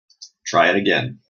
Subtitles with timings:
[0.45, 1.19] Try it again.